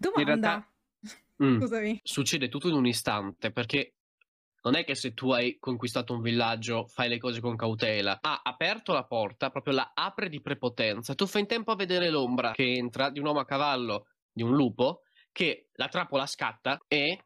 [0.00, 0.20] Domanda.
[0.20, 0.72] In realtà
[1.44, 2.00] mm, Scusami.
[2.02, 3.96] succede tutto in un istante perché
[4.62, 8.18] non è che se tu hai conquistato un villaggio fai le cose con cautela.
[8.20, 11.14] Ha aperto la porta, proprio la apre di prepotenza.
[11.14, 14.42] Tu fai in tempo a vedere l'ombra che entra di un uomo a cavallo, di
[14.42, 15.02] un lupo,
[15.32, 17.24] che la trappola scatta e...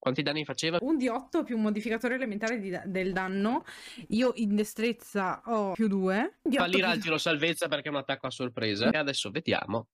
[0.00, 0.78] Quanti danni faceva?
[0.80, 3.64] Un di 8 più un modificatore elementare di del danno.
[4.08, 6.38] Io in destrezza ho più 2.
[6.50, 8.88] Fallirà il tiro salvezza perché è un attacco a sorpresa.
[8.88, 9.88] E adesso vediamo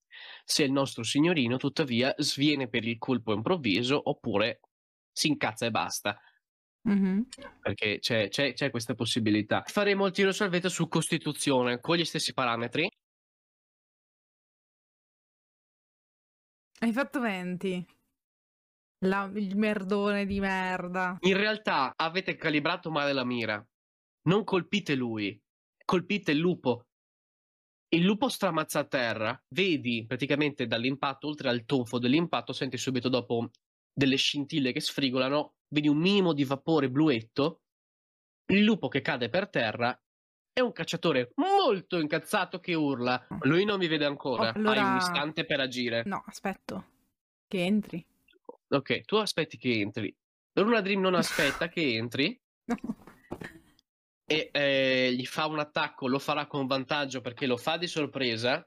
[0.44, 4.60] se il nostro signorino, tuttavia, sviene per il colpo improvviso oppure
[5.12, 6.20] si incazza e basta.
[6.82, 7.26] Mhm.
[7.60, 9.62] Perché c'è, c'è- c'è questa possibilità.
[9.66, 12.88] Faremo il tiro salvezza su Costituzione con gli stessi parametri.
[16.78, 17.84] Hai fatto 20.
[19.04, 21.16] La- il merdone di merda.
[21.20, 23.64] In realtà avete calibrato male la mira.
[24.22, 25.38] Non colpite lui,
[25.84, 26.85] colpite il lupo.
[27.88, 29.40] Il lupo stramazza a terra.
[29.48, 33.50] Vedi praticamente dall'impatto, oltre al tonfo dell'impatto, senti subito dopo
[33.92, 35.54] delle scintille che sfrigolano.
[35.68, 37.60] Vedi un minimo di vapore bluetto.
[38.46, 39.98] Il lupo che cade per terra.
[40.52, 43.26] E un cacciatore molto incazzato che urla.
[43.42, 44.48] Lui non vi vede ancora.
[44.48, 46.02] Oh, allora- Hai un istante per agire.
[46.06, 46.84] No, aspetto.
[47.46, 48.04] Che entri.
[48.68, 50.14] Ok, tu aspetti che entri.
[50.54, 52.40] Luna Dream non aspetta che entri.
[52.64, 52.76] No.
[54.26, 58.66] E eh, gli fa un attacco, lo farà con vantaggio perché lo fa di sorpresa,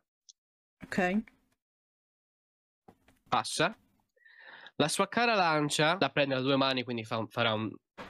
[0.84, 1.24] Ok.
[3.28, 3.78] passa.
[4.78, 7.70] La sua cara lancia la prende a due mani, quindi fa farà un,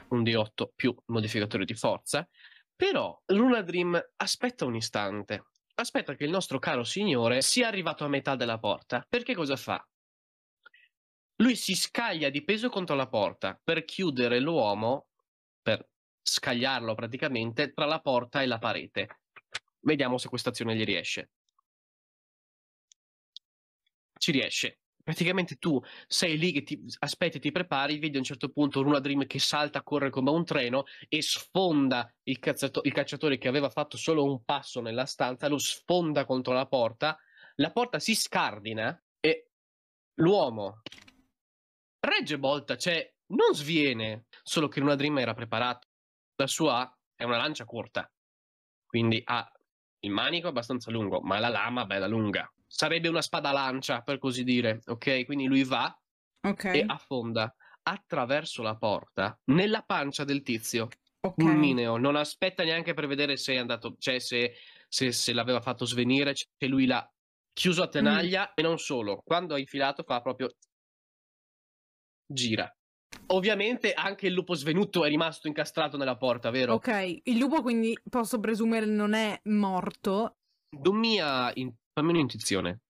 [0.09, 2.27] un D8 più modificatore di forza.
[2.75, 5.45] Però Luna Dream aspetta un istante.
[5.75, 9.03] Aspetta che il nostro caro signore sia arrivato a metà della porta.
[9.09, 9.83] Perché cosa fa?
[11.37, 15.07] Lui si scaglia di peso contro la porta per chiudere l'uomo,
[16.21, 19.19] scagliarlo praticamente tra la porta e la parete.
[19.81, 21.29] Vediamo se questa azione gli riesce.
[24.17, 24.79] Ci riesce.
[25.01, 28.99] Praticamente tu sei lì che ti aspetti ti prepari, vedi a un certo punto Luna
[28.99, 33.69] Dream che salta, corre come un treno e sfonda il, cazzato- il cacciatore che aveva
[33.71, 37.17] fatto solo un passo nella stanza, lo sfonda contro la porta,
[37.55, 39.49] la porta si scardina e
[40.15, 40.81] l'uomo
[41.99, 45.88] regge volta, cioè non sviene, solo che Luna Dream era preparato.
[46.39, 48.09] La sua è una lancia corta,
[48.85, 49.51] quindi ha
[50.01, 52.49] il manico abbastanza lungo, ma la lama bella lunga.
[52.65, 55.25] Sarebbe una spada lancia, per così dire, ok?
[55.25, 55.93] Quindi lui va
[56.47, 56.63] Ok.
[56.65, 60.87] e affonda attraverso la porta nella pancia del tizio.
[61.19, 61.43] ok.
[61.43, 64.53] Un mineo, non aspetta neanche per vedere se è andato, cioè se,
[64.87, 67.05] se, se l'aveva fatto svenire, cioè lui l'ha
[67.51, 69.21] chiuso a tenaglia e non solo.
[69.25, 70.49] Quando ha infilato fa proprio
[72.33, 72.73] gira.
[73.27, 76.73] Ovviamente anche il lupo svenuto è rimasto incastrato nella porta, vero?
[76.73, 80.37] Ok, il lupo quindi posso presumere non è morto.
[80.69, 81.71] Dumia, in...
[81.93, 82.81] fammi un'intuizione.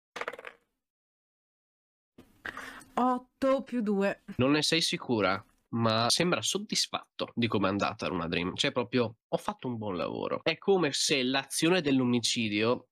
[2.94, 4.24] 8 più 2.
[4.38, 8.56] Non ne sei sicura, ma sembra soddisfatto di come è andata Luna Dream.
[8.56, 10.42] Cioè, proprio, ho fatto un buon lavoro.
[10.44, 12.88] È come se l'azione dell'omicidio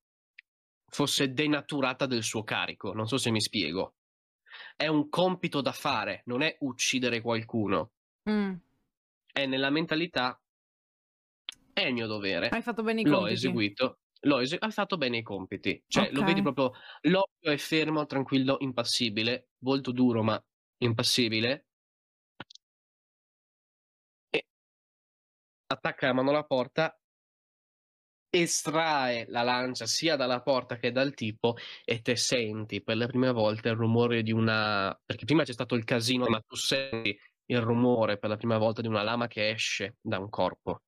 [0.89, 2.94] fosse denaturata del suo carico.
[2.94, 3.96] Non so se mi spiego.
[4.79, 7.93] È un compito da fare, non è uccidere qualcuno.
[8.29, 8.57] Mm.
[9.33, 10.39] È nella mentalità.
[11.73, 12.49] È il mio dovere.
[12.49, 13.33] Hai fatto bene i L'ho compiti.
[13.33, 13.99] eseguito.
[14.21, 15.83] L'ho ese- hai fatto bene i compiti.
[15.88, 16.25] Cioè, lo Ok.
[16.25, 16.71] vedi proprio.
[17.01, 19.49] L'occhio è fermo, tranquillo, impassibile.
[19.59, 20.43] Volto duro, ma
[20.79, 21.65] impassibile.
[24.33, 24.39] E
[25.69, 26.97] attacca la mano alla porta.
[28.29, 31.55] Estrae la lancia sia dalla porta che dal tipo.
[31.83, 34.97] E te senti per la prima volta il rumore di una.
[35.05, 37.17] Perché prima c'è stato il casino, ma tu senti
[37.49, 40.81] il rumore per la prima volta di una lama che esce da un corpo.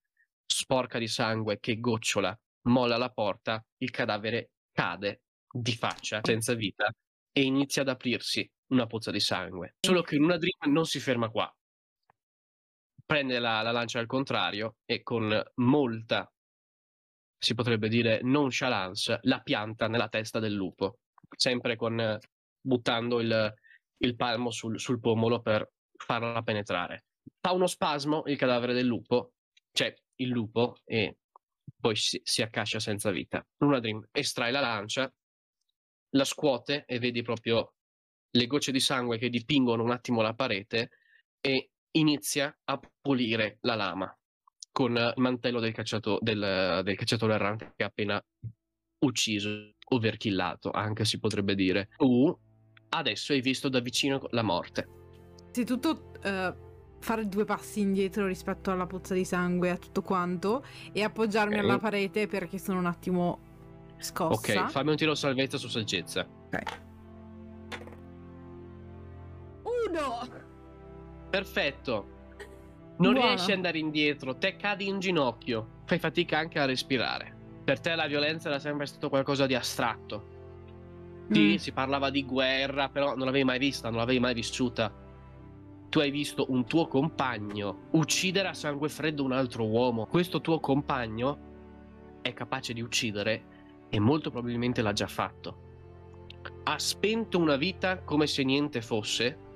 [0.45, 5.21] Sporca di sangue che gocciola molla la porta, il cadavere cade
[5.51, 6.91] di faccia, senza vita,
[7.31, 9.75] e inizia ad aprirsi una pozza di sangue.
[9.79, 11.51] Solo che Luna Dream non si ferma qua.
[13.05, 16.31] Prende la, la lancia al contrario e con molta,
[17.39, 20.99] si potrebbe dire, nonchalance, la pianta nella testa del lupo.
[21.35, 22.19] Sempre con, eh,
[22.59, 23.53] buttando il,
[23.97, 27.05] il palmo sul, sul pomolo per farla penetrare.
[27.39, 29.33] Fa uno spasmo il cadavere del lupo,
[29.71, 31.17] cioè il lupo, e
[31.79, 33.45] poi si, si accascia senza vita.
[33.59, 35.11] Luna Dream estrae la lancia,
[36.09, 37.75] la scuote e vedi proprio
[38.31, 40.91] le gocce di sangue che dipingono un attimo la parete
[41.39, 44.18] e inizia a pulire la lama
[44.79, 48.23] con il mantello del, cacciato- del- del cacciatore errante che ha appena
[48.99, 51.89] ucciso, overkillato, anche si potrebbe dire.
[51.97, 52.33] Tu
[52.91, 54.87] adesso hai visto da vicino la morte.
[55.41, 56.53] Innanzitutto eh,
[56.99, 61.59] fare due passi indietro rispetto alla pozza di sangue, a tutto quanto, e appoggiarmi Ok.
[61.61, 63.39] alla parete perché sono un attimo
[63.97, 64.63] scossa.
[64.63, 66.25] Ok, fammi un tiro salvezza su saggezza.
[66.25, 66.63] Ok.
[69.63, 70.47] uno!
[71.29, 72.17] Perfetto.
[72.99, 73.27] Non Buono.
[73.27, 77.33] riesci ad andare indietro, te cadi in ginocchio, fai fatica anche a respirare.
[77.63, 80.37] Per te la violenza era sempre stato qualcosa di astratto.
[81.31, 81.55] Sì, Mm.
[81.55, 84.91] si parlava di guerra, però non l'avevi mai vista, non l'avevi mai vissuta.
[85.87, 90.05] Tu hai visto un tuo compagno uccidere a sangue freddo un altro uomo.
[90.05, 93.43] Questo tuo compagno è capace di uccidere
[93.89, 95.67] e molto probabilmente l'ha già fatto.
[96.63, 99.47] Ha spento una vita come se niente fosse.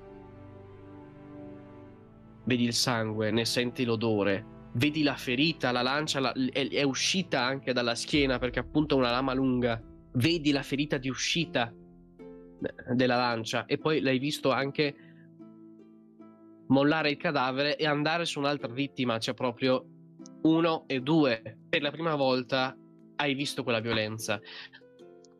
[2.45, 7.42] Vedi il sangue, ne senti l'odore, vedi la ferita, la lancia la- è, è uscita
[7.42, 9.81] anche dalla schiena perché appunto è una lama lunga.
[10.13, 14.95] Vedi la ferita di uscita eh, della lancia e poi l'hai visto anche
[16.68, 19.86] mollare il cadavere e andare su un'altra vittima, cioè proprio
[20.44, 21.60] uno e due.
[21.69, 22.75] Per la prima volta
[23.16, 24.40] hai visto quella violenza.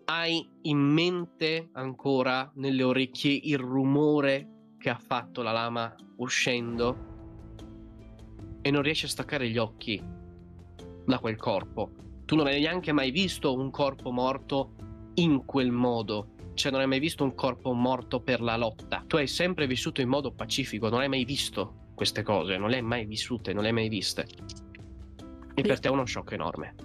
[0.06, 4.53] Hai in mente ancora nelle orecchie il rumore
[4.84, 7.12] che ha fatto la lama uscendo
[8.62, 10.04] e non riesci a staccare gli occhi
[11.06, 11.92] da quel corpo.
[12.26, 14.74] Tu non hai neanche mai visto un corpo morto
[15.14, 16.32] in quel modo.
[16.54, 19.06] Cioè, non hai mai visto un corpo morto per la lotta.
[19.08, 22.76] Tu hai sempre vissuto in modo pacifico, non hai mai visto queste cose, non le
[22.76, 24.28] hai mai vissute, non le hai mai viste.
[25.54, 26.76] E per te è uno shock enorme.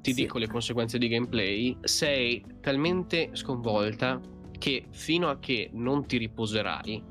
[0.00, 0.22] Ti Sì.
[0.22, 1.76] dico le conseguenze di gameplay.
[1.82, 4.18] Sei talmente sconvolta
[4.58, 7.02] che fino a che non ti riposerai,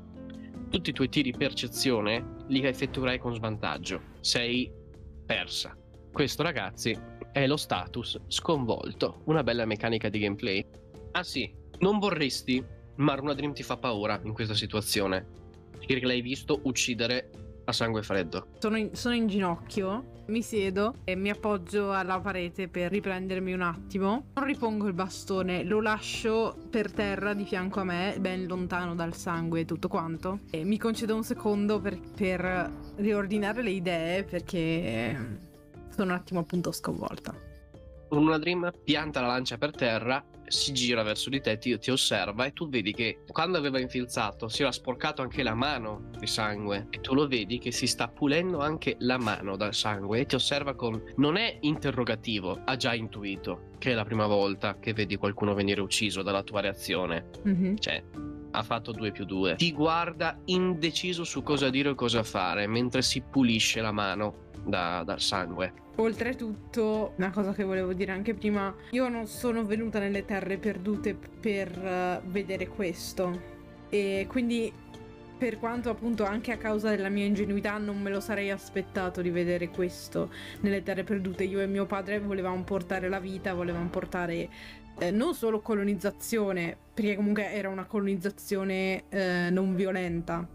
[0.70, 4.02] tutti i tuoi tiri percezione li effettuerai con svantaggio.
[4.20, 4.70] Sei
[5.24, 5.76] persa.
[6.12, 6.96] Questo, ragazzi,
[7.32, 9.22] è lo status sconvolto.
[9.24, 10.64] Una bella meccanica di gameplay.
[11.12, 12.62] Ah sì, non vorresti,
[12.96, 15.26] ma Runa Dream ti fa paura in questa situazione.
[15.86, 17.30] Perché l'hai visto uccidere
[17.68, 18.46] a sangue freddo.
[18.58, 23.60] Sono in, sono in ginocchio, mi siedo e mi appoggio alla parete per riprendermi un
[23.60, 24.24] attimo.
[24.34, 29.14] Non ripongo il bastone, lo lascio per terra di fianco a me, ben lontano dal
[29.14, 30.40] sangue e tutto quanto.
[30.50, 35.38] E mi concedo un secondo per, per riordinare le idee perché
[35.90, 37.34] sono un attimo appunto sconvolta.
[38.08, 42.44] Runa Dream pianta la lancia per terra, si gira verso di te, ti, ti osserva
[42.44, 46.86] e tu vedi che quando aveva infilzato si era sporcato anche la mano di sangue
[46.90, 50.34] e tu lo vedi che si sta pulendo anche la mano dal sangue e ti
[50.34, 51.02] osserva con...
[51.16, 55.80] non è interrogativo, ha già intuito che è la prima volta che vedi qualcuno venire
[55.80, 57.30] ucciso dalla tua reazione.
[57.44, 57.78] Mhm.
[57.78, 58.02] Cioè,
[58.50, 59.56] ha fatto 2 più 2.
[59.56, 65.02] Ti guarda indeciso su cosa dire o cosa fare mentre si pulisce la mano da-
[65.04, 65.86] dal sangue.
[65.96, 71.16] Oltretutto, una cosa che volevo dire anche prima, io non sono venuta nelle terre perdute
[71.40, 73.56] per eh, vedere questo.
[73.88, 74.72] E quindi,
[75.36, 79.30] per quanto appunto anche a causa della mia ingenuità, non me lo sarei aspettato di
[79.30, 80.30] vedere questo
[80.60, 81.44] nelle terre perdute.
[81.44, 84.48] Io e mio padre volevamo portare la vita, volevamo portare
[85.00, 90.46] eh, non solo colonizzazione, perché comunque era una colonizzazione eh, non violenta,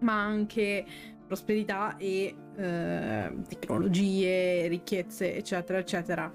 [0.00, 0.84] ma anche
[1.30, 6.32] prosperità e eh, tecnologie, ricchezze, eccetera, eccetera.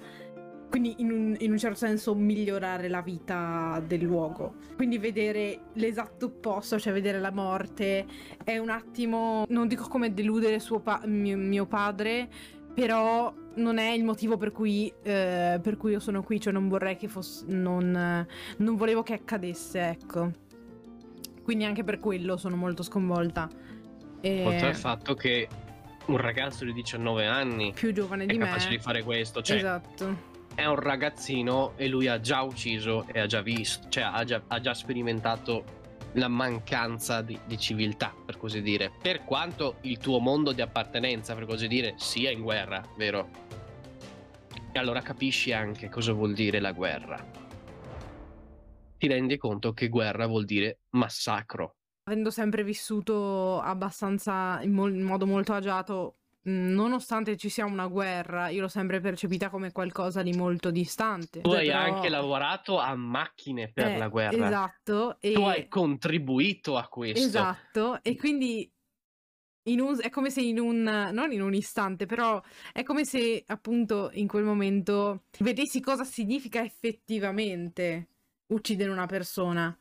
[0.69, 4.55] Quindi in un, in un certo senso migliorare la vita del luogo.
[4.77, 8.05] Quindi vedere l'esatto opposto, cioè vedere la morte,
[8.41, 12.29] è un attimo, non dico come deludere pa- mio, mio padre,
[12.73, 16.69] però non è il motivo per cui, eh, per cui io sono qui, cioè non
[16.69, 18.25] vorrei che fosse, non,
[18.57, 20.31] non volevo che accadesse, ecco.
[21.43, 23.49] Quindi anche per quello sono molto sconvolta.
[24.25, 25.47] E Oltre al fatto che
[26.07, 28.45] un ragazzo di 19 anni più giovane è di me.
[28.45, 30.33] capace di fare questo, cioè Esatto.
[30.55, 34.41] è un ragazzino e lui ha già ucciso e ha già visto, cioè ha già,
[34.47, 35.63] ha già sperimentato
[36.13, 38.91] la mancanza di, di civiltà, per così dire.
[38.99, 43.29] Per quanto il tuo mondo di appartenenza, per così dire, sia in guerra, vero?
[44.71, 47.23] E allora capisci anche cosa vuol dire la guerra.
[48.97, 51.75] Ti rendi conto che guerra vuol dire massacro.
[52.07, 57.87] Avendo sempre vissuto abbastanza in, mol- in modo molto agiato, mh, nonostante ci sia una
[57.87, 61.41] guerra, io l'ho sempre percepita come qualcosa di molto distante.
[61.41, 64.45] Tu Cioè, hai però- anche lavorato a macchine per Eh, la guerra.
[64.45, 65.17] Esatto.
[65.19, 65.31] E...
[65.33, 67.25] Tu hai contribuito a questo.
[67.25, 68.71] Esatto, e quindi
[69.63, 72.39] in un- è come se in un, non in un istante, però
[72.71, 78.09] è come se appunto in quel momento vedessi cosa significa effettivamente
[78.49, 79.75] uccidere una persona.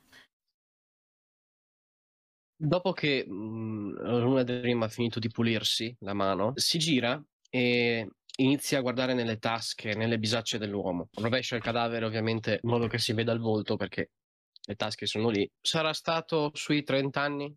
[2.57, 8.79] Dopo che mh, Luna Dream ha finito di pulirsi la mano, si gira e inizia
[8.79, 11.09] a guardare nelle tasche, nelle bisacce dell'uomo.
[11.15, 14.11] Rovescia il cadavere ovviamente in modo che si veda il volto perché
[14.67, 15.49] le tasche sono lì.
[15.61, 17.55] Sarà stato sui 30 anni,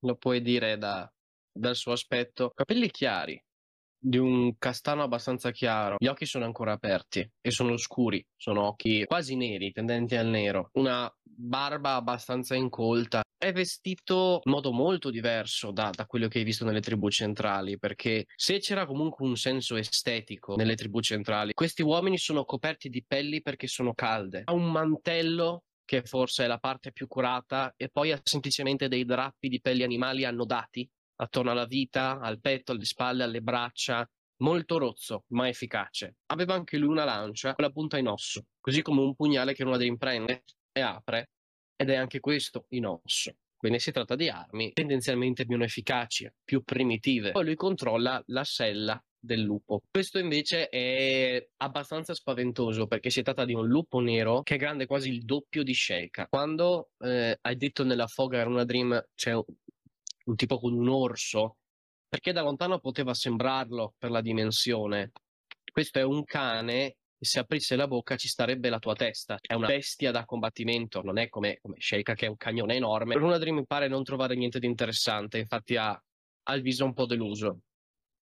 [0.00, 1.10] lo puoi dire da-
[1.52, 2.52] dal suo aspetto.
[2.54, 3.40] Capelli chiari,
[3.98, 5.96] di un castano abbastanza chiaro.
[5.98, 10.70] Gli occhi sono ancora aperti e sono scuri, sono occhi quasi neri, tendenti al nero.
[10.74, 13.22] Una barba abbastanza incolta.
[13.36, 17.78] È vestito in modo molto diverso da, da, quello che hai visto nelle tribù centrali,
[17.78, 23.04] perché se c'era comunque un senso estetico nelle tribù centrali, questi uomini sono coperti di
[23.06, 24.42] pelli perché sono calde.
[24.44, 29.06] Ha un mantello che forse è la parte più curata, e poi ha semplicemente dei
[29.06, 30.86] drappi di pelli animali annodati
[31.20, 34.08] attorno alla vita, al petto, alle spalle, alle braccia,
[34.38, 36.16] molto rozzo, ma efficace.
[36.26, 39.64] Aveva anche lui una lancia con la punta in osso, così come un pugnale che
[39.64, 41.30] una prende e apre,
[41.76, 43.34] ed è anche questo in osso.
[43.56, 47.32] Quindi si tratta di armi tendenzialmente meno efficaci, più primitive.
[47.32, 49.82] Poi lui controlla la sella del lupo.
[49.90, 54.86] Questo invece è abbastanza spaventoso perché si tratta di un lupo nero che è grande
[54.86, 56.28] quasi il doppio di Sheikah.
[56.28, 59.32] Quando eh, hai detto nella foga era una dream c'è
[60.28, 61.56] un, tipo con un orso,
[62.08, 65.12] perché da lontano poteva sembrarlo per la dimensione.
[65.70, 69.38] Questo è un cane e se aprisse la bocca ci starebbe la tua testa.
[69.40, 73.14] È una bestia da combattimento, non è come, come Sheikah che è un cagnone enorme.
[73.14, 76.84] Per una Dream mi pare non trovare niente di interessante, infatti ha, ha il viso
[76.84, 77.60] un po' deluso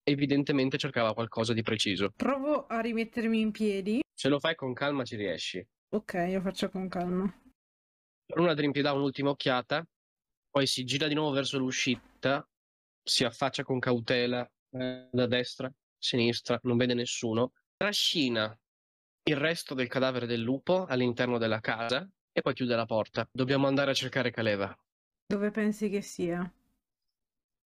[0.07, 2.11] evidentemente cercava qualcosa di preciso.
[2.15, 4.01] Provo a rimettermi in piedi.
[4.13, 5.65] Se lo fai con calma ci riesci.
[5.89, 7.29] Ok, lo faccio con calma.
[8.35, 9.85] Luna Dream ti dà un'ultima occhiata,
[10.57, 12.43] poi si gira di nuovo verso l'uscita,
[13.03, 18.59] si affaccia con cautela eh, da destra, sinistra, non vede nessuno, trascina
[19.29, 23.29] il resto del cadavere del lupo all'interno della casa e poi chiude la porta.
[23.31, 24.75] Dobbiamo andare a cercare Caleva.
[25.27, 26.51] Dove pensi che sia?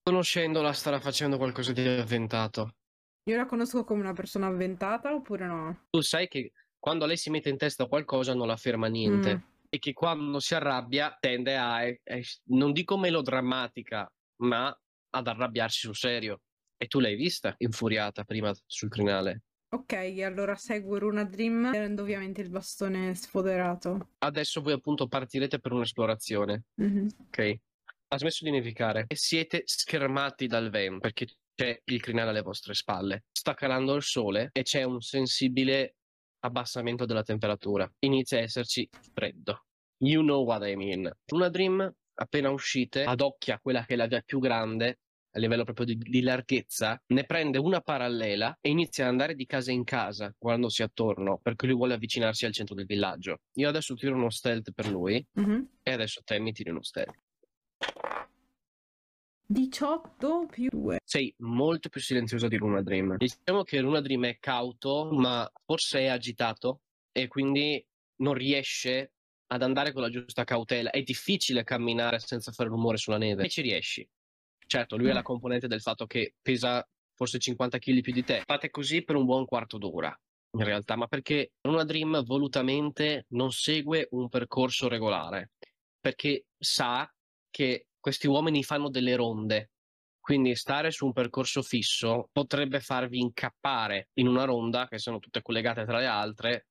[0.04, 2.76] Conoscendola starà facendo qualcosa di avventato.
[3.30, 5.86] Io la conosco come una persona avventata oppure no?
[5.92, 9.36] Tu sai che quando lei si mette in testa qualcosa non la ferma niente.
[9.38, 9.51] Mm.
[9.74, 14.12] E che quando si arrabbia tende a, è, è, non dico melodrammatica,
[14.42, 14.78] ma
[15.14, 16.42] ad arrabbiarsi sul serio.
[16.78, 19.44] E tu l'hai vista infuriata prima sul crinale.
[19.74, 19.94] Ok,
[20.26, 24.10] allora seguo Runa Dream tenendo ovviamente il bastone sfoderato.
[24.18, 26.66] Adesso voi appunto partirete per un'esplorazione.
[26.82, 27.08] Mm-hmm.
[27.28, 27.60] Ok
[28.14, 32.74] ha smesso di nevicare e siete schermati dal vento perché c'è il crinale alle vostre
[32.74, 33.26] spalle.
[33.32, 35.96] Sta calando il sole e c'è un sensibile
[36.42, 37.92] abbassamento della temperatura.
[38.00, 39.66] Inizia a esserci freddo.
[40.04, 41.12] You know what I mean.
[41.32, 45.00] Una Dream, appena uscite, adocchia quella che è la via più grande
[45.34, 49.46] a livello proprio di, di, larghezza, ne prende una parallela e inizia ad andare di
[49.46, 53.40] casa in casa guardandosi attorno perché lui vuole avvicinarsi al centro del villaggio.
[53.54, 55.62] Io adesso tiro uno stealth per lui mm-hmm.
[55.84, 57.16] e adesso te mi tiri uno stealth.
[59.52, 61.00] 18 più 2.
[61.04, 63.18] Sei molto più silenziosa di Luna Dream.
[63.18, 67.86] Diciamo che Luna Dream è cauto, ma forse è agitato e quindi
[68.22, 69.12] non riesce
[69.48, 70.90] ad andare con la giusta cautela.
[70.90, 73.44] È difficile camminare senza fare rumore sulla neve.
[73.44, 74.08] E ci riesci.
[74.66, 75.10] Certo, lui mm.
[75.10, 78.44] è la componente del fatto che pesa forse 50 kg più di te.
[78.46, 80.18] Fate così per un buon quarto d'ora
[80.54, 85.52] in realtà, ma perché Luna Dream volutamente non segue un percorso regolare,
[86.00, 87.10] perché sa
[87.50, 89.72] che questi uomini fanno delle ronde.
[90.20, 95.42] Quindi stare su un percorso fisso potrebbe farvi incappare in una ronda che sono tutte
[95.42, 96.68] collegate tra le altre,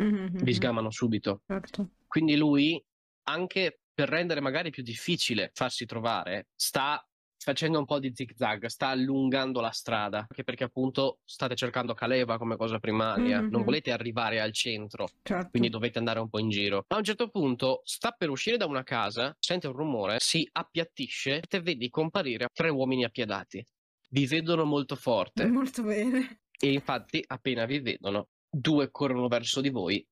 [0.00, 0.38] mm-hmm.
[0.42, 1.42] vi sgamano subito.
[1.46, 1.90] Certo.
[2.06, 2.82] Quindi lui,
[3.28, 7.06] anche per rendere magari più difficile farsi trovare, sta
[7.46, 11.94] facendo un po' di zig zag, sta allungando la strada, anche perché appunto state cercando
[11.94, 13.50] Caleva come cosa primaria, mm-hmm.
[13.52, 15.50] non volete arrivare al centro, certo.
[15.50, 16.84] quindi dovete andare un po' in giro.
[16.88, 21.36] A un certo punto sta per uscire da una casa, sente un rumore, si appiattisce
[21.36, 23.64] e te vedi comparire tre uomini appiedati.
[24.08, 25.46] Vi vedono molto forte.
[25.46, 26.40] Molto bene.
[26.58, 30.04] E infatti appena vi vedono, due corrono verso di voi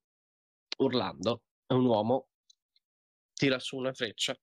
[0.79, 2.29] urlando e un uomo
[3.33, 4.38] tira su una freccia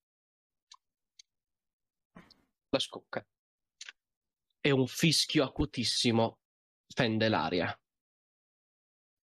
[2.72, 3.26] la scocca
[4.62, 6.40] e un fischio acutissimo
[6.88, 7.78] fende l'aria.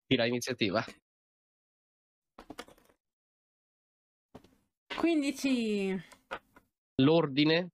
[0.07, 0.85] Tira iniziativa.
[4.97, 6.05] 15.
[7.03, 7.73] L'ordine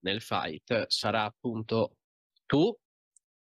[0.00, 1.98] nel fight sarà appunto
[2.46, 2.74] tu,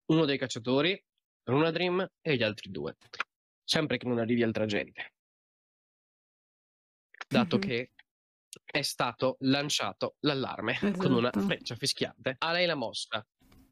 [0.06, 1.00] uno dei cacciatori,
[1.44, 2.96] Runa Dream e gli altri due.
[3.64, 5.14] Sempre che non arrivi altra gente.
[7.28, 7.68] Dato mm-hmm.
[7.68, 7.90] che
[8.64, 10.98] è stato lanciato l'allarme esatto.
[10.98, 11.46] con una esatto.
[11.46, 12.36] freccia fischiante.
[12.38, 13.24] A lei la mossa.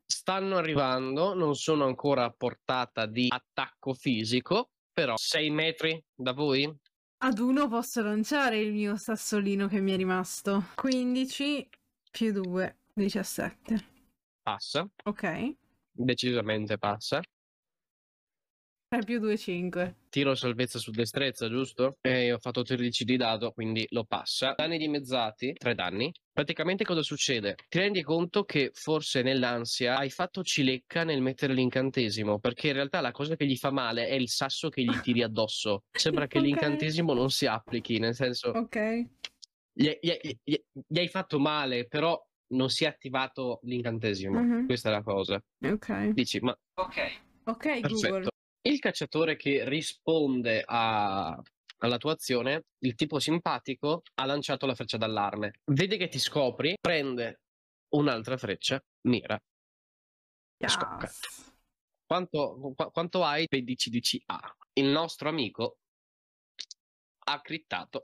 [0.04, 6.72] Stanno arrivando, non sono ancora a portata di attacco fisico, però 6 metri da voi?
[7.22, 10.64] Ad uno posso lanciare il mio sassolino che mi è rimasto.
[10.74, 11.68] 15
[12.10, 13.88] più 2, 17.
[14.42, 14.88] Passa.
[15.04, 15.54] Ok.
[15.92, 17.20] Decisamente passa.
[18.92, 19.94] 3 più 2, 5.
[20.08, 21.98] Tiro salvezza su destrezza, giusto?
[22.00, 24.54] E ho fatto 13 di dado, quindi lo passa.
[24.56, 26.12] Danni dimezzati, 3 danni.
[26.32, 27.54] Praticamente cosa succede?
[27.68, 33.00] Ti rendi conto che forse nell'ansia hai fatto cilecca nel mettere l'incantesimo, perché in realtà
[33.00, 35.84] la cosa che gli fa male è il sasso che gli tiri addosso.
[35.92, 36.44] Sembra che Ok.
[36.46, 38.76] l'incantesimo non si applichi, nel senso Ok.
[39.72, 42.20] gli, gli- gli- gli hai fatto male, però
[42.54, 44.42] non si è attivato l'incantesimo.
[44.42, 44.66] Mhm.
[44.66, 45.40] Questa è la cosa.
[45.60, 46.08] Ok.
[46.08, 47.88] Dici, ma ok, Ok, perfetto.
[48.08, 48.28] Google.
[48.62, 51.40] Il cacciatore che risponde a-
[51.78, 55.60] alla tua azione, il tipo simpatico, ha lanciato la freccia d'allarme.
[55.64, 57.40] Vede che ti scopri, prende
[57.94, 59.40] un'altra freccia, mira.
[60.62, 61.06] Scocca.
[61.06, 61.52] Yes.
[62.04, 63.46] Quanto, qu- quanto hai?
[63.48, 64.56] 16 di CA.
[64.74, 65.78] Il nostro amico
[67.26, 68.02] ha crittato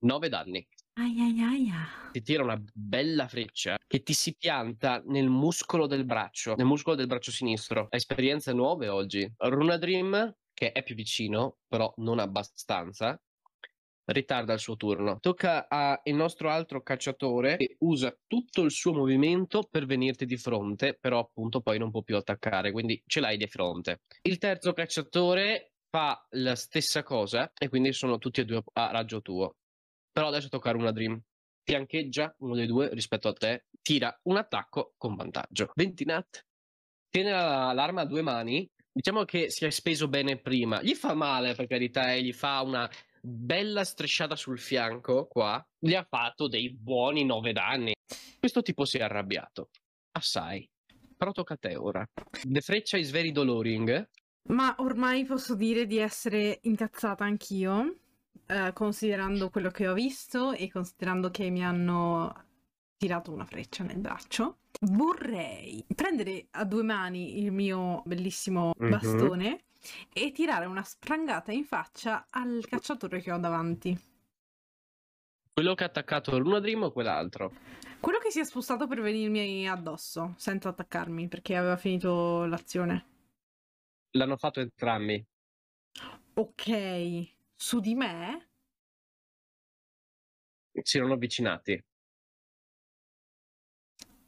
[0.00, 0.66] 9 danni.
[0.98, 1.70] Ai ai ai.
[1.70, 2.10] ai.
[2.10, 6.96] ti tira una bella freccia che ti si pianta nel muscolo del braccio, nel muscolo
[6.96, 7.86] del braccio sinistro.
[7.90, 9.30] Esperienze nuove oggi.
[9.36, 13.16] Runa Dream, che è più vicino, però non abbastanza,
[14.06, 15.18] ritarda il suo turno.
[15.20, 20.96] Tocca al nostro altro cacciatore che usa tutto il suo movimento per venirti di fronte,
[21.00, 24.00] però appunto poi non può più attaccare, quindi ce l'hai di fronte.
[24.22, 29.22] Il terzo cacciatore fa la stessa cosa e quindi sono tutti e due a raggio
[29.22, 29.57] tuo.
[30.18, 31.22] Però adesso tocca a Runa Dream
[31.62, 35.70] fiancheggia uno dei due rispetto a te, tira un attacco con vantaggio.
[35.76, 36.44] 20 nat,
[37.08, 41.14] tiene la- l'arma a due mani, diciamo che si è speso bene prima, gli fa
[41.14, 42.90] male per carità e gli fa una
[43.22, 47.92] bella strisciata sul fianco qua, gli ha fatto dei buoni 9 danni.
[48.40, 49.70] Questo tipo si è arrabbiato,
[50.16, 50.68] assai.
[51.16, 52.04] Però tocca a te ora.
[52.42, 54.08] The freccia is very doloring.
[54.48, 57.98] Ma ormai posso dire di essere incazzata anch'io,
[58.46, 62.44] eh, considerando quello che ho visto e considerando che mi hanno
[62.96, 64.58] tirato una freccia nel braccio.
[64.80, 68.90] Vorrei prendere a due mani il mio bellissimo Mhm.
[68.90, 69.64] bastone
[70.12, 73.98] e tirare una sprangata in faccia al cacciatore che ho davanti.
[75.52, 77.52] Quello che ha attaccato Luna Dream o quell'altro?
[78.00, 83.06] Quello che si è spostato per venirmi addosso, senza attaccarmi, perché aveva finito l'azione.
[84.12, 85.24] L'hanno fatto entrambi.
[86.34, 88.50] Ok, su di me?
[90.80, 91.84] Si erano avvicinati.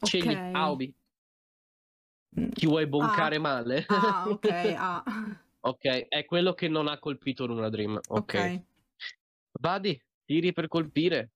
[0.02, 0.50] Scegli Ok.
[0.54, 0.92] A o B.
[2.40, 2.48] Mm.
[2.50, 3.40] Chi vuoi boncare Ah.
[3.40, 3.84] male?
[3.88, 5.04] Ah, ok, ah.
[5.60, 8.00] ok, è quello che non ha colpito Luna Dream.
[8.08, 8.34] Ok.
[8.34, 8.62] ok.
[9.60, 11.30] Vadi, tiri per colpire.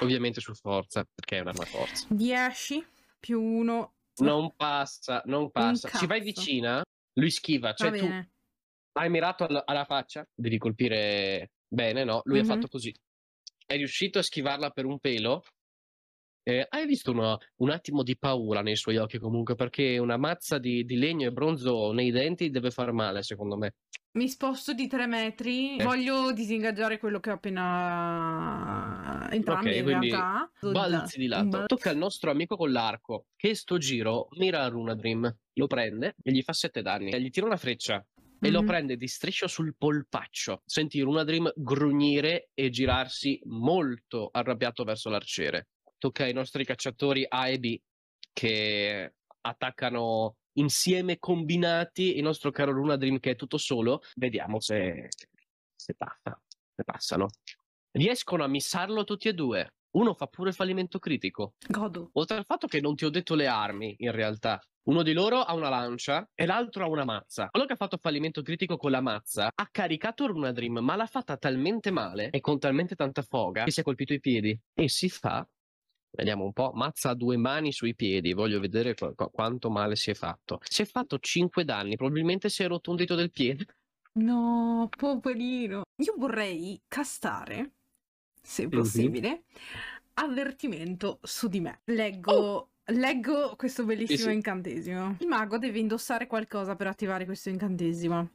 [0.00, 2.06] Ovviamente su forza, perché è un'arma forza.
[2.10, 2.86] 10
[3.18, 3.94] più 1.
[4.18, 5.88] Non passa, non passa.
[5.90, 6.82] Ci vai vicina,
[7.14, 7.68] lui schiva.
[7.68, 8.28] Va Cioè tu.
[8.98, 12.20] Hai mirato alla, alla faccia, devi colpire bene, no?
[12.24, 12.44] Lui Mhm.
[12.50, 12.94] ha fatto così.
[13.66, 15.42] È riuscito a schivarla per un pelo.
[16.42, 20.56] Eh, hai visto uno- un attimo di paura nei suoi occhi comunque, perché una mazza
[20.58, 23.74] di, di legno e bronzo nei denti deve far male, secondo me.
[24.12, 25.76] Mi sposto di 3 metri.
[25.76, 25.84] Eh.
[25.84, 29.28] Voglio disingaggiare quello che ho appena.
[29.30, 30.50] Entrambi Ok, in realtà.
[30.60, 31.64] Balzi di lato.
[31.66, 36.14] Tocca al nostro amico con l'arco, che sto giro mira a Runa Dream, lo prende
[36.22, 37.10] e gli fa 7 danni.
[37.10, 38.04] E gli tira una freccia
[38.40, 38.66] e lo Mhm.
[38.66, 40.62] prende di striscio sul polpaccio.
[40.64, 45.68] Senti Dream grugnire e girarsi molto arrabbiato verso l'arciere.
[45.98, 47.80] Tocca ai nostri cacciatori A e B
[48.32, 54.00] che attaccano insieme combinati il nostro caro Runa Dream che è tutto solo.
[54.16, 55.08] Vediamo se,
[55.74, 56.40] se passa,
[56.74, 57.26] se passano.
[57.90, 59.72] Riescono a missarlo tutti e due.
[59.90, 61.54] Uno fa pure fallimento critico.
[61.66, 62.10] Godo.
[62.14, 64.60] Oltre al fatto che non ti ho detto le armi, in realtà.
[64.88, 67.48] Uno di loro ha una lancia e l'altro ha una mazza.
[67.50, 71.06] Quello che ha fatto fallimento critico con la mazza ha caricato Runa Dream, ma l'ha
[71.06, 74.58] fatta talmente male e con talmente tanta foga che si è colpito i piedi.
[74.72, 75.46] E si fa.
[76.10, 76.72] Vediamo un po'.
[76.74, 78.32] Mazza a due mani sui piedi.
[78.32, 80.58] Voglio vedere qu- qu- quanto male si è fatto.
[80.62, 81.96] Si è fatto 5 danni.
[81.96, 83.66] Probabilmente si è rotto un dito del piede.
[84.14, 85.82] No, poverino.
[86.02, 87.74] Io vorrei castare,
[88.48, 88.70] se Mhm.
[88.70, 89.44] possibile,
[90.14, 91.80] avvertimento su di me.
[91.84, 94.30] Leggo, leggo questo bellissimo Oh!
[94.30, 94.36] sì.
[94.36, 95.16] incantesimo.
[95.20, 98.30] Il mago deve indossare qualcosa per attivare questo incantesimo.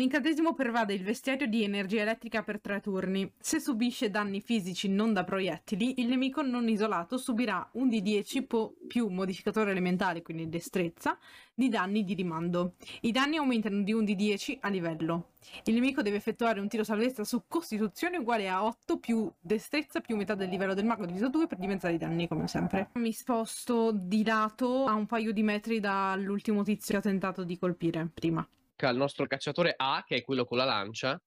[0.00, 3.30] L'incantesimo pervade il vestiario di energia elettrica per tre turni.
[3.38, 8.42] Se subisce danni fisici non da proiettili, il nemico non isolato subirà un di 10
[8.44, 11.18] po- più modificatore elementale, quindi destrezza,
[11.52, 12.76] di danni di rimando.
[13.02, 15.32] I danni aumentano di un di 10 a livello.
[15.64, 20.16] Il nemico deve effettuare un tiro salvezza su Costituzione uguale a 8 più destrezza più
[20.16, 22.88] metà del livello del mago diviso 2 per dimezzare i danni, come sempre.
[22.94, 27.58] Mi sposto di lato a un paio di metri dall'ultimo tizio che ha tentato di
[27.58, 28.48] colpire prima.
[28.80, 31.20] Tocca al nostro cacciatore A, che è quello con la lancia,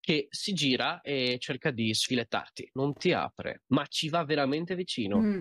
[0.00, 2.70] che si gira e cerca di sfilettarti.
[2.74, 5.20] Non ti apre, ma ci va veramente vicino.
[5.20, 5.40] Mm.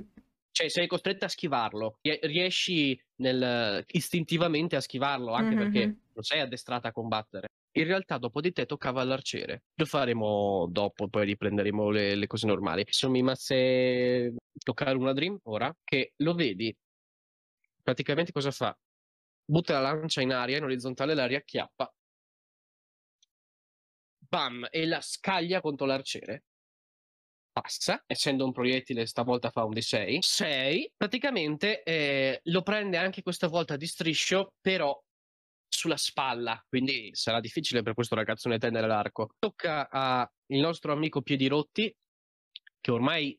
[0.51, 1.97] Cioè, sei costretto a schivarlo.
[2.01, 5.71] Riesci nel, istintivamente a schivarlo, anche mm-hmm.
[5.71, 7.47] perché non sei addestrata a combattere.
[7.75, 9.63] In realtà, dopo di te toccava all'arciere.
[9.75, 12.85] Lo faremo dopo, poi riprenderemo le, le cose normali.
[12.89, 16.75] Sono rimaste toccare una Dream ora, che lo vedi.
[17.81, 18.77] Praticamente cosa fa?
[19.45, 21.93] Butta la lancia in aria, in orizzontale, la riacchiappa.
[24.17, 24.67] Bam!
[24.71, 26.43] E la scaglia contro l'arciere
[27.53, 33.47] passa, essendo un proiettile stavolta fa un D6, 6, praticamente eh, lo prende anche questa
[33.47, 34.99] volta di striscio, però
[35.67, 39.35] sulla spalla, quindi sarà difficile per questo ragazzone tendere l'arco.
[39.37, 41.95] Tocca al nostro amico Piedirotti,
[42.81, 43.37] che ormai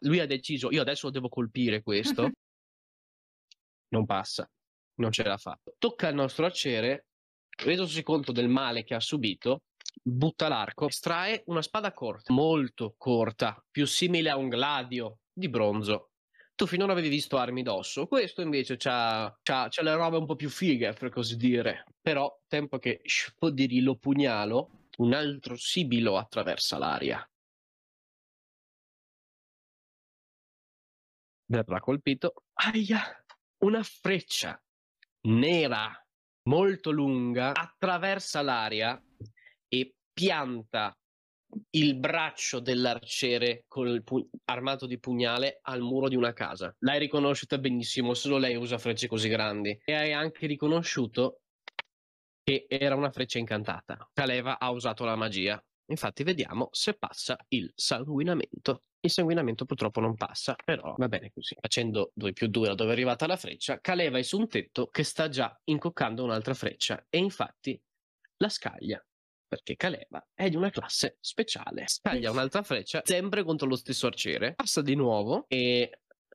[0.00, 2.30] lui ha deciso, io adesso lo devo colpire questo,
[3.88, 4.48] non passa,
[4.96, 5.74] non ce l'ha fatto.
[5.78, 7.06] Tocca al nostro arciere,
[7.64, 9.62] resosi conto del male che ha subito,
[10.02, 16.10] butta l'arco, estrae una spada corta, molto corta, più simile a un gladio di bronzo.
[16.54, 20.36] Tu finora avevi visto armi d'osso, questo invece c'ha, c'ha, c'ha le robe un po'
[20.36, 21.84] più fighe, per così dire.
[22.02, 27.26] Però, tempo che spodiri lo pugnalo, un altro sibilo attraversa l'aria.
[31.46, 32.44] Verrà colpito.
[32.52, 33.24] Aia!
[33.60, 34.62] Una freccia
[35.22, 35.90] nera,
[36.48, 39.00] molto lunga, attraversa l'aria
[39.68, 40.94] e pianta
[41.70, 46.74] il braccio dell'arciere pu- armato di pugnale al muro di una casa.
[46.80, 49.80] L'hai riconosciuta benissimo, solo lei usa frecce così grandi.
[49.84, 51.40] E hai anche riconosciuto
[52.42, 54.08] che era una freccia incantata.
[54.12, 55.62] Kaleva ha usato la magia.
[55.90, 58.84] Infatti vediamo se passa il sanguinamento.
[59.00, 61.56] Il sanguinamento purtroppo non passa, però va bene così.
[61.60, 64.86] Facendo 2 più 2 da dove è arrivata la freccia, Kaleva è su un tetto
[64.86, 67.80] che sta già incoccando un'altra freccia e infatti
[68.36, 69.04] la scaglia
[69.48, 71.86] perché Caleva è di una classe speciale.
[72.00, 75.90] Taglia un'altra freccia, sempre contro lo stesso arciere, passa di nuovo e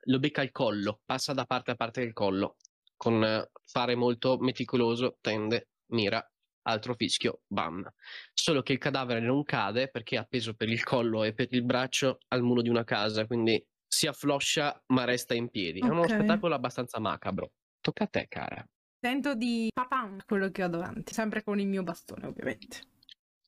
[0.07, 2.57] lo becca al collo, passa da parte a parte del collo,
[2.97, 6.29] con fare molto meticoloso, tende, mira,
[6.67, 7.87] altro fischio, bam.
[8.33, 11.63] Solo che il cadavere non cade perché è appeso per il collo e per il
[11.63, 15.79] braccio al muro di una casa, quindi si affloscia ma resta in piedi.
[15.79, 15.89] Okay.
[15.89, 17.51] È uno spettacolo abbastanza macabro.
[17.79, 18.67] Tocca a te, cara.
[18.99, 22.81] Sento di papan quello che ho davanti, sempre con il mio bastone, ovviamente.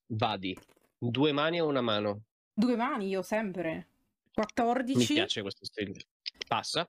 [0.07, 0.57] Vadi.
[0.99, 2.23] Due mani o una mano?
[2.53, 3.89] Due mani, io sempre.
[4.33, 4.97] 14.
[4.97, 5.99] Mi piace questo stile.
[6.47, 6.87] Passa.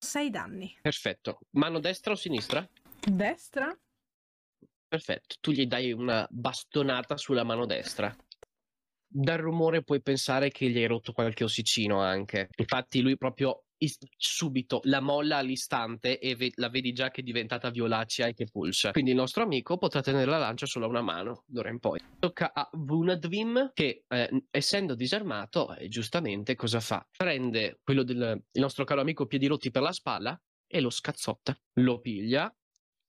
[0.00, 0.76] 6 danni.
[0.80, 1.40] Perfetto.
[1.50, 2.68] Mano destra o sinistra?
[3.00, 3.76] Destra.
[4.88, 5.36] Perfetto.
[5.40, 8.14] Tu gli dai una bastonata sulla mano destra.
[9.10, 12.48] Dal rumore puoi pensare che gli hai rotto qualche ossicino anche.
[12.56, 13.64] Infatti lui proprio
[14.16, 18.46] subito la molla all'istante e ve- la vedi già che è diventata violacea e che
[18.46, 18.90] pulsa.
[18.90, 22.00] Quindi il nostro amico potrà tenere la lancia solo a una mano, d'ora in poi.
[22.18, 27.06] Tocca a Vunadvim che, eh, essendo disarmato, eh, giustamente cosa fa?
[27.16, 31.56] Prende quello del nostro caro amico Piedirotti per la spalla e lo scazzotta.
[31.74, 32.52] Lo piglia,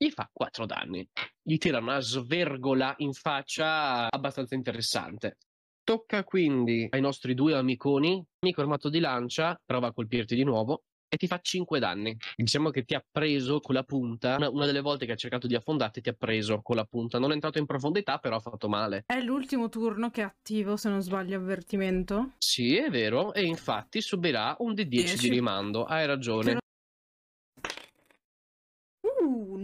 [0.02, 1.06] gli fa 4 danni.
[1.42, 5.36] Gli tira una svergola in faccia abbastanza interessante.
[5.84, 8.24] Tocca quindi ai nostri due amiconi.
[8.40, 12.16] Amico armato di lancia prova a colpirti di nuovo e ti fa 5 danni.
[12.34, 14.38] Diciamo che ti ha preso con la punta.
[14.38, 17.20] Una, una, delle volte che ha cercato di affondarti ti ha preso con la punta.
[17.20, 19.04] Non è entrato in profondità, però ha fatto male.
[19.06, 22.36] È l'ultimo turno che è attivo, se non sbaglio, avvertimento.
[22.38, 23.34] Sì, è vero.
[23.34, 25.18] E infatti subirà un D10 10.
[25.18, 25.84] di rimando.
[25.84, 26.60] Hai ragione.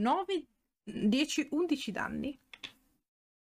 [0.05, 0.45] 9,
[0.83, 2.39] 10, 11 danni.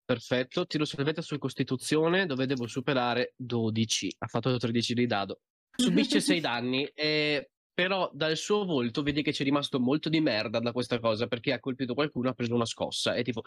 [0.03, 4.15] Perfetto, tiro salvezza su Costituzione dove devo superare 12.
[4.17, 5.39] Ha fatto 13 di dado.
[5.73, 7.51] Subisce 6 danni, e...
[7.73, 11.53] però dal suo volto vedi che c'è rimasto molto di merda da questa cosa perché
[11.53, 13.15] ha colpito qualcuno, ha preso una scossa.
[13.15, 13.43] E tipo,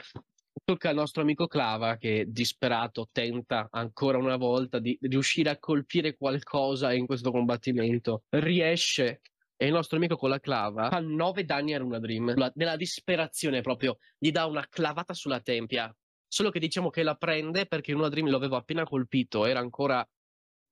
[0.64, 6.16] tocca al nostro amico Clava che disperato tenta ancora una volta di riuscire a colpire
[6.16, 8.22] qualcosa in questo combattimento.
[8.30, 9.20] Riesce
[9.56, 12.52] e il nostro amico con la clava fa 9 danni a Runa Dream.
[12.54, 15.94] Nella disperazione proprio gli dà una clavata sulla tempia
[16.34, 20.04] solo che diciamo che la prende perché Luna Dream lo aveva appena colpito, era ancora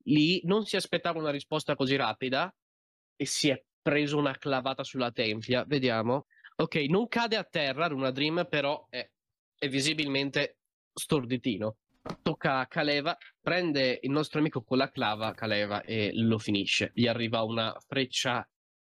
[0.06, 2.52] lì, non si aspettava una risposta così rapida
[3.14, 5.64] e si è preso una clavata sulla tempia.
[5.64, 6.26] Vediamo.
[6.56, 9.08] Ok, non cade a terra Luna Dream, però è,
[9.56, 10.58] è visibilmente
[10.92, 11.76] storditino.
[12.22, 16.90] Tocca a Kaleva, prende il nostro amico con la clava, Kaleva, e lo finisce.
[16.92, 18.44] Gli arriva una freccia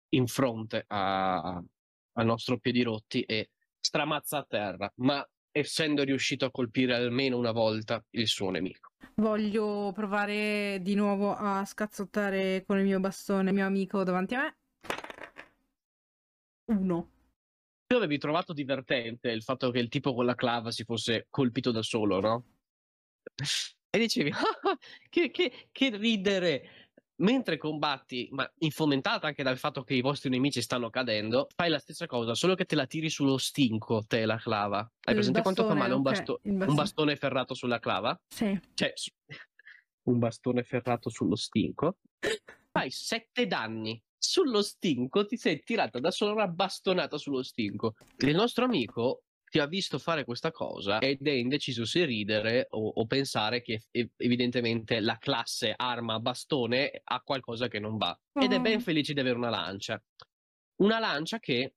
[0.10, 1.62] in fronte a,
[2.14, 4.92] al nostro piedirotti e stramazza a terra.
[4.96, 8.92] Ma essendo riuscito a colpire almeno una volta il suo nemico.
[9.16, 14.42] Voglio provare di nuovo a scazzottare con il mio bastone il mio amico davanti a
[14.42, 14.58] me.
[16.66, 17.12] Uno.
[17.88, 21.72] Tu avevi trovato divertente il fatto che il tipo con la clava si fosse colpito
[21.72, 22.46] da solo, no?
[23.96, 26.85] E dicevi, ah, che, che, che ridere!
[27.18, 31.80] Mentre combatti, ma infomentata anche dal fatto che i vostri nemici stanno cadendo, fai la
[31.80, 34.80] stessa cosa, solo che te la tiri sullo stinco, te la clava.
[34.80, 36.78] Hai Il presente quanto fa bastone, male un, basto- il un bastone.
[36.78, 38.20] bastone ferrato sulla clava?
[38.28, 38.60] Sì.
[38.74, 38.94] Cioè,
[40.04, 41.98] un bastone ferrato sullo stinco.
[42.72, 44.02] Fai sette danni.
[44.18, 47.94] Sullo stinco ti sei tirata da sola bastonata sullo stinco.
[48.18, 49.24] Il nostro amico
[49.56, 53.84] ti ha visto fare questa cosa ed è indeciso se ridere o, o pensare che
[53.92, 58.20] ev- evidentemente la classe arma bastone ha qualcosa che non va.
[58.34, 58.82] Ed è ben Oh.
[58.82, 60.04] felice di avere una lancia.
[60.82, 61.76] Una lancia che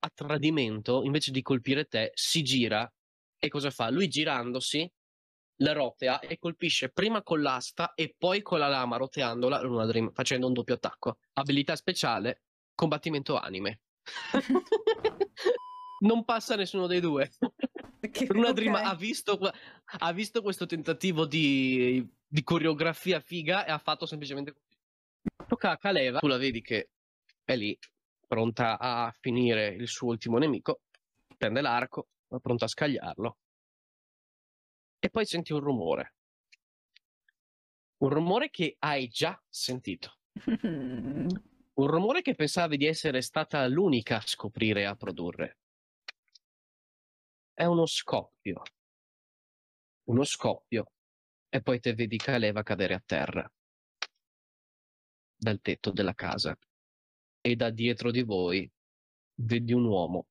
[0.00, 2.92] a tradimento, invece di colpire te, si gira
[3.38, 3.88] e cosa fa?
[3.88, 4.92] Lui girandosi
[5.62, 10.10] la rotea e colpisce prima con l'asta e poi con la lama roteandola Luna Dream,
[10.12, 11.18] facendo un doppio attacco.
[11.34, 12.42] Abilità speciale,
[12.74, 13.82] combattimento anime.
[16.00, 17.30] non passa nessuno dei due.
[18.06, 18.84] Che- Luna Dream ok.
[18.84, 19.38] ha visto,
[19.84, 24.64] ha visto questo tentativo di, di coreografia figa e ha fatto semplicemente così.
[25.48, 26.90] Tocca a Kaleva, tu la vedi che
[27.42, 27.76] è lì,
[28.26, 30.82] pronta a finire il suo ultimo nemico,
[31.36, 33.38] prende l'arco, è pronta a scagliarlo.
[34.98, 36.14] E poi senti un rumore.
[37.98, 40.18] Un rumore che hai già sentito.
[41.76, 45.58] Un rumore che pensavi di essere stata l'unica a scoprire e a produrre.
[47.58, 48.60] È uno scoppio.
[50.10, 50.92] Uno scoppio.
[51.48, 53.50] E poi te vedi Caleva cadere a terra.
[55.34, 56.54] Dal tetto della casa.
[57.40, 58.70] E da dietro di voi
[59.36, 60.26] vedi un uomo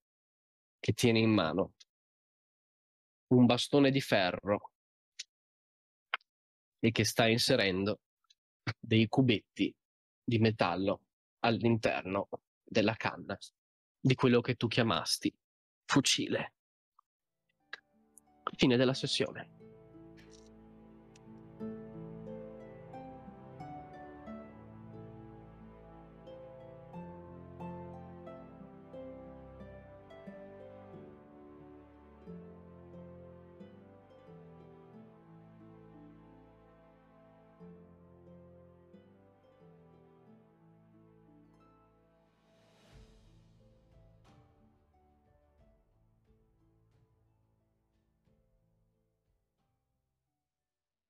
[0.79, 1.73] che tiene in mano
[3.29, 4.73] un bastone di ferro
[6.77, 8.01] e che sta inserendo
[8.79, 9.75] dei cubetti
[10.23, 11.05] di metallo
[11.39, 12.29] all'interno
[12.63, 13.35] della canna
[13.99, 15.35] di quello che tu chiamasti
[15.85, 16.53] fucile.
[18.53, 19.54] Fine della sessione.